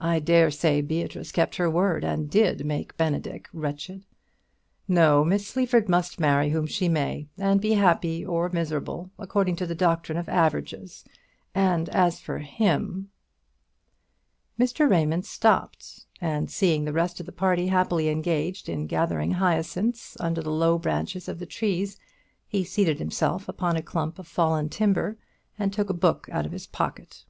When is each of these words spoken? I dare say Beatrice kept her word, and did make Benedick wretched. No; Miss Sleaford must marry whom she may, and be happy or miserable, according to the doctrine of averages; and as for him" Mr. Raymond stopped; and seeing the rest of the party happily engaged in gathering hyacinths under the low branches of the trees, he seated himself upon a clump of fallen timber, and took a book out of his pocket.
I 0.00 0.18
dare 0.18 0.50
say 0.50 0.80
Beatrice 0.80 1.30
kept 1.30 1.56
her 1.56 1.68
word, 1.68 2.02
and 2.02 2.30
did 2.30 2.64
make 2.64 2.96
Benedick 2.96 3.48
wretched. 3.52 4.06
No; 4.88 5.22
Miss 5.22 5.46
Sleaford 5.46 5.90
must 5.90 6.18
marry 6.18 6.48
whom 6.48 6.66
she 6.66 6.88
may, 6.88 7.28
and 7.36 7.60
be 7.60 7.72
happy 7.74 8.24
or 8.24 8.48
miserable, 8.48 9.10
according 9.18 9.56
to 9.56 9.66
the 9.66 9.74
doctrine 9.74 10.16
of 10.16 10.26
averages; 10.26 11.04
and 11.54 11.90
as 11.90 12.18
for 12.18 12.38
him" 12.38 13.10
Mr. 14.58 14.88
Raymond 14.90 15.26
stopped; 15.26 16.06
and 16.18 16.50
seeing 16.50 16.86
the 16.86 16.94
rest 16.94 17.20
of 17.20 17.26
the 17.26 17.30
party 17.30 17.66
happily 17.66 18.08
engaged 18.08 18.70
in 18.70 18.86
gathering 18.86 19.32
hyacinths 19.32 20.16
under 20.18 20.40
the 20.40 20.48
low 20.50 20.78
branches 20.78 21.28
of 21.28 21.38
the 21.38 21.44
trees, 21.44 21.98
he 22.46 22.64
seated 22.64 22.98
himself 22.98 23.50
upon 23.50 23.76
a 23.76 23.82
clump 23.82 24.18
of 24.18 24.26
fallen 24.26 24.70
timber, 24.70 25.18
and 25.58 25.74
took 25.74 25.90
a 25.90 25.92
book 25.92 26.26
out 26.32 26.46
of 26.46 26.52
his 26.52 26.66
pocket. 26.66 27.26